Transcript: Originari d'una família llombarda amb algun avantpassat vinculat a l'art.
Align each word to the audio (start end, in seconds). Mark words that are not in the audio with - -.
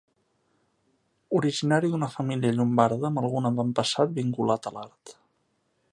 Originari 1.39 1.91
d'una 1.91 2.09
família 2.15 2.55
llombarda 2.57 3.11
amb 3.11 3.23
algun 3.23 3.51
avantpassat 3.51 4.19
vinculat 4.19 4.71
a 4.71 4.77
l'art. 4.79 5.19